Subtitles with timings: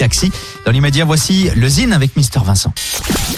[0.00, 0.32] taxi.
[0.64, 2.72] Dans l'immédiat, voici le Zine avec Mister Vincent.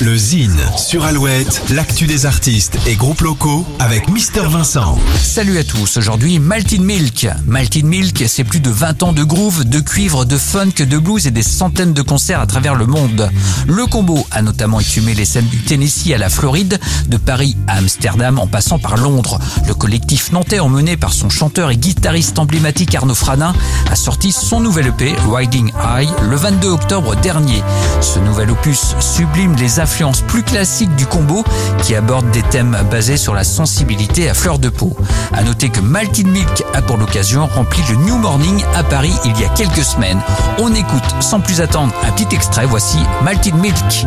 [0.00, 4.96] Le Zine sur Alouette, l'actu des artistes et groupes locaux avec Mister Vincent.
[5.20, 7.26] Salut à tous, aujourd'hui Maltin Milk.
[7.46, 11.26] Maltin Milk, c'est plus de 20 ans de groove, de cuivre, de funk, de blues
[11.26, 13.28] et des centaines de concerts à travers le monde.
[13.66, 16.78] Le combo a notamment écumé les scènes du Tennessee à la Floride,
[17.08, 19.40] de Paris à Amsterdam en passant par Londres.
[19.66, 23.54] Le collectif nantais emmené par son chanteur et guitariste emblématique Arnaud Franin
[23.90, 27.62] a sorti son nouvel EP Riding High le 22 octobre dernier.
[28.02, 31.42] Ce nouvel opus sublime les influences plus classiques du combo
[31.82, 34.94] qui aborde des thèmes basés sur la sensibilité à fleur de peau.
[35.32, 39.40] À noter que Maltin Milk a pour l'occasion rempli le New Morning à Paris il
[39.40, 40.20] y a quelques semaines.
[40.58, 44.06] On écoute sans plus attendre un petit extrait, voici Maltin Milk.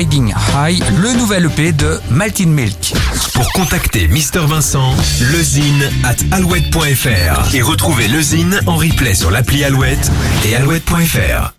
[0.00, 2.94] High, le nouvel EP de Maltin Milk.
[3.34, 4.94] Pour contacter Mister Vincent,
[5.30, 10.10] lezine at alouette.fr et retrouver lezine en replay sur l'appli Alouette
[10.46, 11.52] et alouette.fr.